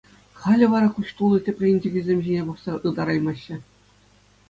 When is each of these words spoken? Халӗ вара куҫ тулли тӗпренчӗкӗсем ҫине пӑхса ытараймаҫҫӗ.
Халӗ 0.45 0.67
вара 0.73 0.87
куҫ 0.95 1.07
тулли 1.19 1.39
тӗпренчӗкӗсем 1.49 2.19
ҫине 2.31 2.41
пӑхса 2.51 2.73
ытараймаҫҫӗ. 2.87 3.55